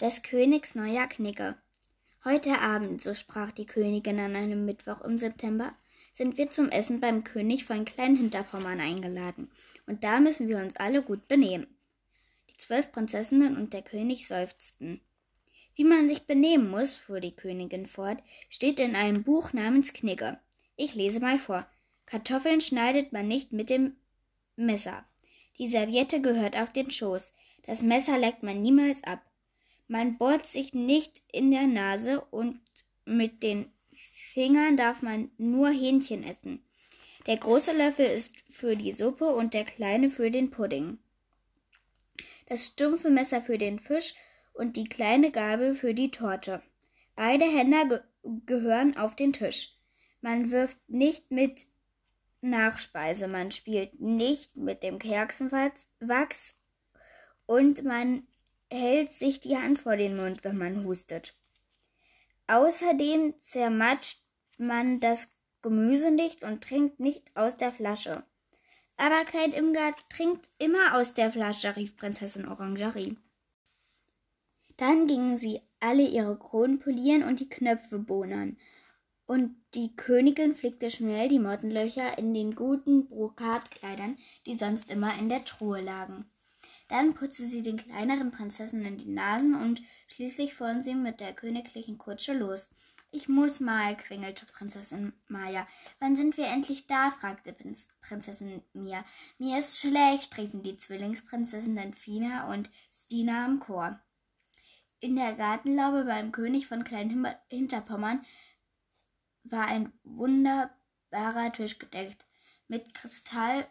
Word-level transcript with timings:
Des 0.00 0.22
Königs 0.22 0.74
neuer 0.74 1.06
Knigge. 1.06 1.54
Heute 2.24 2.58
Abend, 2.58 3.00
so 3.00 3.14
sprach 3.14 3.52
die 3.52 3.64
Königin 3.64 4.18
an 4.18 4.34
einem 4.34 4.64
Mittwoch 4.64 5.02
im 5.02 5.18
September, 5.18 5.72
sind 6.12 6.36
wir 6.36 6.50
zum 6.50 6.68
Essen 6.68 6.98
beim 6.98 7.22
König 7.22 7.64
von 7.64 7.84
Kleinhinterpommern 7.84 8.80
eingeladen, 8.80 9.52
und 9.86 10.02
da 10.02 10.18
müssen 10.18 10.48
wir 10.48 10.58
uns 10.58 10.74
alle 10.76 11.00
gut 11.00 11.28
benehmen. 11.28 11.68
Die 12.50 12.56
zwölf 12.56 12.90
Prinzessinnen 12.90 13.56
und 13.56 13.72
der 13.72 13.82
König 13.82 14.26
seufzten. 14.26 15.00
Wie 15.76 15.84
man 15.84 16.08
sich 16.08 16.26
benehmen 16.26 16.70
muss, 16.70 16.94
fuhr 16.94 17.20
die 17.20 17.36
Königin 17.36 17.86
fort, 17.86 18.20
steht 18.50 18.80
in 18.80 18.96
einem 18.96 19.22
Buch 19.22 19.52
namens 19.52 19.92
Knigge. 19.92 20.40
Ich 20.74 20.96
lese 20.96 21.20
mal 21.20 21.38
vor. 21.38 21.68
Kartoffeln 22.04 22.60
schneidet 22.60 23.12
man 23.12 23.28
nicht 23.28 23.52
mit 23.52 23.70
dem 23.70 23.94
Messer. 24.56 25.04
Die 25.58 25.68
Serviette 25.68 26.20
gehört 26.20 26.56
auf 26.56 26.72
den 26.72 26.90
Schoß. 26.90 27.32
Das 27.62 27.80
Messer 27.80 28.18
leckt 28.18 28.42
man 28.42 28.60
niemals 28.60 29.04
ab. 29.04 29.22
Man 29.86 30.18
bohrt 30.18 30.46
sich 30.46 30.74
nicht 30.74 31.22
in 31.30 31.50
der 31.50 31.66
Nase 31.66 32.20
und 32.20 32.60
mit 33.04 33.42
den 33.42 33.72
Fingern 33.92 34.76
darf 34.76 35.02
man 35.02 35.30
nur 35.36 35.70
Hähnchen 35.70 36.24
essen. 36.24 36.64
Der 37.26 37.36
große 37.36 37.72
Löffel 37.72 38.06
ist 38.06 38.34
für 38.50 38.76
die 38.76 38.92
Suppe 38.92 39.26
und 39.26 39.54
der 39.54 39.64
kleine 39.64 40.10
für 40.10 40.30
den 40.30 40.50
Pudding. 40.50 40.98
Das 42.46 42.66
stumpfe 42.66 43.10
Messer 43.10 43.40
für 43.40 43.58
den 43.58 43.78
Fisch 43.78 44.14
und 44.52 44.76
die 44.76 44.84
kleine 44.84 45.30
Gabel 45.30 45.74
für 45.74 45.94
die 45.94 46.10
Torte. 46.10 46.62
Beide 47.16 47.44
Hände 47.44 47.88
ge 47.88 48.00
gehören 48.46 48.96
auf 48.96 49.14
den 49.16 49.32
Tisch. 49.32 49.76
Man 50.22 50.50
wirft 50.50 50.78
nicht 50.88 51.30
mit 51.30 51.66
Nachspeise, 52.40 53.28
man 53.28 53.50
spielt 53.50 54.00
nicht 54.00 54.56
mit 54.56 54.82
dem 54.82 54.98
Kerzenwachs 54.98 56.58
und 57.46 57.84
man 57.84 58.26
hält 58.74 59.12
sich 59.12 59.40
die 59.40 59.56
Hand 59.56 59.78
vor 59.78 59.96
den 59.96 60.16
Mund, 60.16 60.44
wenn 60.44 60.58
man 60.58 60.84
hustet. 60.84 61.34
Außerdem 62.46 63.34
zermatscht 63.40 64.20
man 64.58 65.00
das 65.00 65.28
Gemüse 65.62 66.10
nicht 66.10 66.44
und 66.44 66.62
trinkt 66.62 67.00
nicht 67.00 67.34
aus 67.34 67.56
der 67.56 67.72
Flasche. 67.72 68.24
Aber 68.96 69.24
Klein 69.24 69.52
Imgard 69.52 70.08
trinkt 70.10 70.48
immer 70.58 70.96
aus 70.96 71.14
der 71.14 71.32
Flasche, 71.32 71.74
rief 71.74 71.96
Prinzessin 71.96 72.46
Orangerie. 72.46 73.16
Dann 74.76 75.06
gingen 75.06 75.36
sie 75.36 75.60
alle 75.80 76.06
ihre 76.06 76.38
Kronen 76.38 76.78
polieren 76.78 77.22
und 77.22 77.40
die 77.40 77.48
Knöpfe 77.48 77.98
bohnern. 77.98 78.56
Und 79.26 79.56
die 79.74 79.96
Königin 79.96 80.54
flickte 80.54 80.90
schnell 80.90 81.28
die 81.28 81.38
Mottenlöcher 81.38 82.18
in 82.18 82.34
den 82.34 82.54
guten 82.54 83.06
Brokatkleidern, 83.06 84.18
die 84.46 84.54
sonst 84.54 84.90
immer 84.90 85.18
in 85.18 85.28
der 85.28 85.44
Truhe 85.44 85.80
lagen. 85.80 86.26
Dann 86.94 87.12
putzte 87.12 87.44
sie 87.44 87.62
den 87.62 87.76
kleineren 87.76 88.30
Prinzessinnen 88.30 88.96
die 88.96 89.08
Nasen 89.08 89.56
und 89.56 89.82
schließlich 90.06 90.54
fuhren 90.54 90.84
sie 90.84 90.94
mit 90.94 91.18
der 91.18 91.32
königlichen 91.32 91.98
Kutsche 91.98 92.34
los. 92.34 92.70
Ich 93.10 93.28
muss 93.28 93.58
mal, 93.58 93.96
kringelte 93.96 94.46
Prinzessin 94.46 95.12
Maya. 95.26 95.66
Wann 95.98 96.14
sind 96.14 96.36
wir 96.36 96.46
endlich 96.46 96.86
da? 96.86 97.10
fragte 97.10 97.52
Prinzessin 98.00 98.62
Mia. 98.74 99.04
Mir 99.38 99.58
ist 99.58 99.80
schlecht, 99.80 100.38
riefen 100.38 100.62
die 100.62 100.76
Zwillingsprinzessinnen 100.76 101.94
Fina 101.94 102.48
und 102.52 102.70
Stina 102.92 103.44
im 103.46 103.58
Chor. 103.58 103.98
In 105.00 105.16
der 105.16 105.34
Gartenlaube 105.34 106.04
beim 106.04 106.30
König 106.30 106.68
von 106.68 106.84
Klein 106.84 107.26
Hinterpommern 107.48 108.24
war 109.42 109.66
ein 109.66 109.92
wunderbarer 110.04 111.50
Tisch 111.52 111.80
gedeckt 111.80 112.24
mit 112.68 112.94
Kristall 112.94 113.66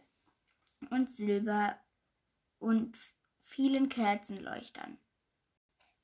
und 0.89 1.09
Silber 1.15 1.77
und 2.63 2.97
vielen 3.41 3.89
Kerzenleuchtern. 3.89 4.97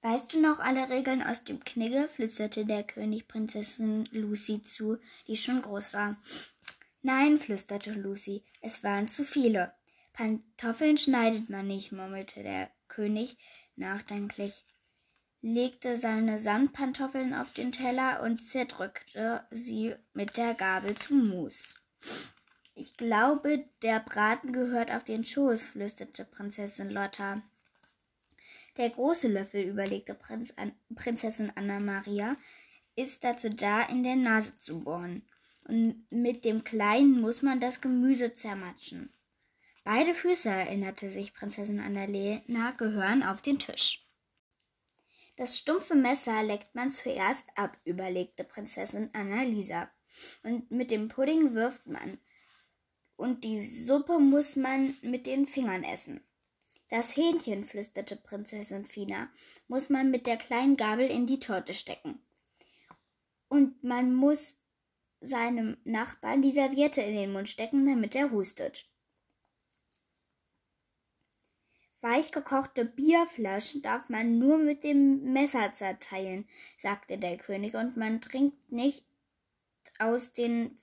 Weißt 0.02 0.33
du 0.33 0.39
noch 0.39 0.59
alle 0.59 0.89
Regeln 0.89 1.23
aus 1.23 1.43
dem 1.43 1.63
Knigge? 1.63 2.07
flüsterte 2.07 2.65
der 2.65 2.83
König 2.83 3.27
Prinzessin 3.27 4.07
Lucy 4.11 4.61
zu, 4.61 4.97
die 5.27 5.35
schon 5.35 5.61
groß 5.61 5.93
war. 5.93 6.17
Nein, 7.02 7.37
flüsterte 7.37 7.92
Lucy, 7.93 8.43
es 8.61 8.83
waren 8.83 9.08
zu 9.08 9.25
viele. 9.25 9.73
Pantoffeln 10.14 10.97
schneidet 10.97 11.49
man 11.49 11.67
nicht, 11.67 11.92
murmelte 11.92 12.43
der 12.43 12.70
König 12.87 13.37
nachdenklich, 13.76 14.65
legte 15.41 15.97
seine 15.97 16.39
Sandpantoffeln 16.39 17.33
auf 17.33 17.53
den 17.53 17.71
Teller 17.71 18.21
und 18.21 18.43
zerdrückte 18.43 19.45
sie 19.52 19.95
mit 20.14 20.37
der 20.37 20.53
Gabel 20.53 20.95
zum 20.95 21.30
Mus. 21.30 21.76
Ich 22.79 22.95
glaube, 22.95 23.65
der 23.81 23.99
Braten 23.99 24.53
gehört 24.53 24.89
auf 24.89 25.03
den 25.03 25.25
Schoß, 25.25 25.61
flüsterte 25.61 26.23
Prinzessin 26.23 26.89
Lotta. 26.89 27.41
Der 28.77 28.89
große 28.89 29.27
Löffel, 29.27 29.63
überlegte 29.63 30.13
Prinz 30.13 30.53
An 30.55 30.71
Prinzessin 30.95 31.51
Anna 31.55 31.81
Maria, 31.81 32.37
ist 32.95 33.25
dazu 33.25 33.49
da, 33.49 33.81
in 33.81 34.03
der 34.03 34.15
Nase 34.15 34.55
zu 34.55 34.85
bohren. 34.85 35.23
Und 35.67 36.09
mit 36.09 36.45
dem 36.45 36.63
kleinen 36.63 37.19
muss 37.19 37.41
man 37.41 37.59
das 37.59 37.81
Gemüse 37.81 38.33
zermatschen. 38.33 39.11
Beide 39.83 40.13
Füße, 40.13 40.47
erinnerte 40.47 41.09
sich 41.09 41.33
Prinzessin 41.33 41.81
Annalena, 41.81 42.71
gehören 42.71 43.23
auf 43.23 43.41
den 43.41 43.59
Tisch. 43.59 44.07
Das 45.35 45.57
stumpfe 45.57 45.95
Messer 45.95 46.43
leckt 46.43 46.73
man 46.75 46.89
zuerst 46.89 47.43
ab, 47.55 47.77
überlegte 47.83 48.45
Prinzessin 48.45 49.09
Annalisa. 49.11 49.89
Und 50.43 50.71
mit 50.71 50.91
dem 50.91 51.09
Pudding 51.09 51.53
wirft 51.53 51.85
man 51.85 52.19
und 53.19 53.43
die 53.43 53.61
Suppe 53.61 54.17
muss 54.17 54.55
man 54.55 54.95
mit 55.02 55.27
den 55.27 55.45
Fingern 55.45 55.83
essen. 55.83 56.21
Das 56.87 57.15
Hähnchen, 57.17 57.65
flüsterte 57.65 58.15
Prinzessin 58.15 58.85
Fina, 58.85 59.30
muss 59.67 59.89
man 59.89 60.09
mit 60.09 60.25
der 60.25 60.37
kleinen 60.37 60.77
Gabel 60.77 61.07
in 61.07 61.27
die 61.27 61.39
Torte 61.39 61.73
stecken. 61.73 62.19
Und 63.49 63.83
man 63.83 64.15
muss 64.15 64.55
seinem 65.19 65.77
Nachbarn 65.83 66.41
die 66.41 66.53
Serviette 66.53 67.02
in 67.02 67.13
den 67.13 67.33
Mund 67.33 67.49
stecken, 67.49 67.85
damit 67.85 68.15
er 68.15 68.31
hustet. 68.31 68.89
Weichgekochte 72.02 72.85
Bierflaschen 72.85 73.81
darf 73.81 74.08
man 74.08 74.39
nur 74.39 74.58
mit 74.58 74.85
dem 74.85 75.33
Messer 75.33 75.73
zerteilen, 75.73 76.47
sagte 76.81 77.17
der 77.17 77.35
König, 77.35 77.75
und 77.75 77.97
man 77.97 78.21
trinkt 78.21 78.71
nicht 78.71 79.05
aus 79.99 80.31
den 80.31 80.79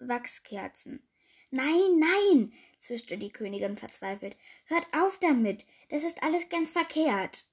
Wachskerzen. 0.00 1.05
Nein, 1.50 1.98
nein, 1.98 2.52
zischte 2.78 3.18
die 3.18 3.30
Königin 3.30 3.76
verzweifelt. 3.76 4.36
Hört 4.66 4.86
auf 4.94 5.18
damit. 5.18 5.66
Das 5.88 6.04
ist 6.04 6.22
alles 6.22 6.48
ganz 6.48 6.70
verkehrt. 6.70 7.46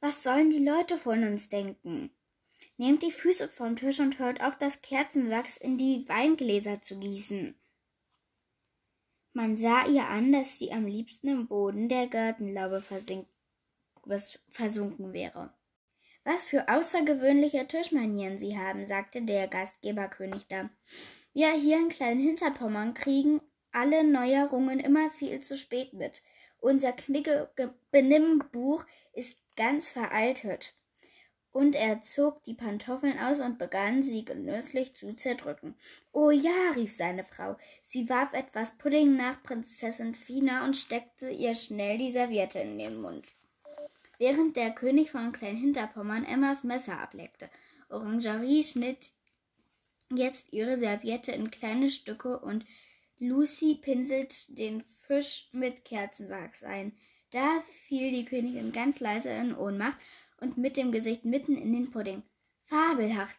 Was 0.00 0.22
sollen 0.22 0.50
die 0.50 0.64
Leute 0.64 0.96
von 0.96 1.22
uns 1.24 1.48
denken? 1.48 2.10
Nehmt 2.76 3.02
die 3.02 3.12
Füße 3.12 3.48
vom 3.48 3.76
Tisch 3.76 4.00
und 4.00 4.18
hört 4.18 4.40
auf, 4.40 4.56
das 4.56 4.80
Kerzenwachs 4.80 5.56
in 5.56 5.76
die 5.76 6.08
Weingläser 6.08 6.80
zu 6.80 6.98
gießen. 6.98 7.54
Man 9.32 9.56
sah 9.56 9.86
ihr 9.86 10.08
an, 10.08 10.32
dass 10.32 10.58
sie 10.58 10.72
am 10.72 10.86
liebsten 10.86 11.28
im 11.28 11.46
Boden 11.46 11.88
der 11.88 12.06
Gartenlaube 12.06 12.82
versunken 14.48 15.12
wäre. 15.12 15.52
Was 16.24 16.46
für 16.46 16.68
außergewöhnliche 16.68 17.66
Tischmanieren 17.66 18.38
Sie 18.38 18.58
haben, 18.58 18.86
sagte 18.86 19.22
der 19.22 19.48
Gastgeberkönig 19.48 20.46
da. 20.48 20.68
Wir 21.38 21.52
hier 21.52 21.76
in 21.76 21.88
Klein 21.88 22.18
Hinterpommern 22.18 22.94
kriegen 22.94 23.40
alle 23.70 24.02
Neuerungen 24.02 24.80
immer 24.80 25.08
viel 25.08 25.38
zu 25.38 25.56
spät 25.56 25.92
mit. 25.92 26.20
Unser 26.58 26.90
Knigge-Benimmbuch 26.90 28.84
ist 29.12 29.38
ganz 29.54 29.88
veraltet. 29.88 30.74
Und 31.52 31.76
er 31.76 32.00
zog 32.00 32.42
die 32.42 32.54
Pantoffeln 32.54 33.20
aus 33.20 33.38
und 33.38 33.56
begann, 33.56 34.02
sie 34.02 34.24
genüsslich 34.24 34.96
zu 34.96 35.12
zerdrücken. 35.12 35.76
Oh 36.10 36.32
ja, 36.32 36.72
rief 36.74 36.92
seine 36.92 37.22
Frau. 37.22 37.56
Sie 37.82 38.08
warf 38.08 38.32
etwas 38.32 38.76
Pudding 38.76 39.14
nach 39.14 39.40
Prinzessin 39.40 40.16
Fina 40.16 40.64
und 40.64 40.76
steckte 40.76 41.30
ihr 41.30 41.54
schnell 41.54 41.98
die 41.98 42.10
Serviette 42.10 42.58
in 42.58 42.78
den 42.78 43.00
Mund. 43.00 43.24
Während 44.18 44.56
der 44.56 44.72
König 44.72 45.12
von 45.12 45.30
Klein 45.30 45.54
Hinterpommern 45.56 46.24
Emmas 46.24 46.64
Messer 46.64 46.98
ableckte. 46.98 47.48
Orangerie 47.90 48.64
schnitt 48.64 49.12
jetzt 50.14 50.52
ihre 50.52 50.78
Serviette 50.78 51.32
in 51.32 51.50
kleine 51.50 51.90
Stücke 51.90 52.38
und 52.38 52.64
Lucy 53.18 53.74
pinselt 53.74 54.58
den 54.58 54.84
Fisch 55.06 55.48
mit 55.52 55.84
Kerzenwachs 55.84 56.62
ein. 56.62 56.92
Da 57.30 57.62
fiel 57.86 58.10
die 58.12 58.24
Königin 58.24 58.72
ganz 58.72 59.00
leise 59.00 59.30
in 59.30 59.54
Ohnmacht 59.54 59.98
und 60.40 60.56
mit 60.56 60.76
dem 60.76 60.92
Gesicht 60.92 61.24
mitten 61.24 61.56
in 61.56 61.72
den 61.72 61.90
Pudding. 61.90 62.22
Fabelhaft, 62.64 63.38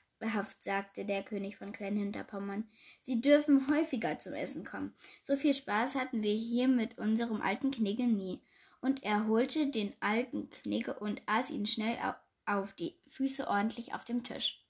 sagte 0.64 1.06
der 1.06 1.24
König 1.24 1.58
von 1.58 1.72
Kleinhinterpommern. 1.72 2.68
Sie 3.02 3.22
dürfen 3.22 3.68
häufiger 3.70 4.20
zum 4.20 4.34
Essen 4.34 4.66
kommen. 4.66 4.94
So 5.24 5.38
viel 5.38 5.54
Spaß 5.54 5.96
hatten 5.96 6.24
wir 6.24 6.34
hier 6.34 6.68
mit 6.68 6.98
unserem 6.98 7.42
alten 7.42 7.72
Knigge 7.72 8.04
nie. 8.04 8.42
Und 8.82 9.04
er 9.04 9.28
holte 9.28 9.68
den 9.68 9.94
alten 10.02 10.50
Knigge 10.50 10.94
und 10.94 11.22
aß 11.26 11.50
ihn 11.50 11.66
schnell 11.66 11.98
auf 12.46 12.74
die 12.74 12.96
Füße 13.08 13.48
ordentlich 13.48 13.94
auf 13.94 14.04
dem 14.04 14.24
Tisch. 14.24 14.66